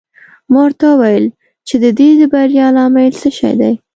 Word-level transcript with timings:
ما 0.51 0.59
ورته 0.65 0.85
وویل 0.91 1.25
چې 1.67 1.75
د 1.83 1.85
دې 1.97 2.09
د 2.21 2.23
بریا 2.33 2.67
لامل 2.75 3.09
څه 3.21 3.29
شی 3.37 3.53
دی. 3.61 3.73